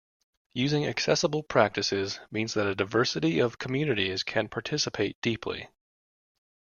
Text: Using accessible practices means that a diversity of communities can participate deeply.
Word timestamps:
Using 0.55 0.83
accessible 0.87 1.43
practices 1.43 2.19
means 2.31 2.55
that 2.55 2.65
a 2.65 2.73
diversity 2.73 3.37
of 3.37 3.59
communities 3.59 4.23
can 4.23 4.47
participate 4.49 5.15
deeply. 5.21 5.69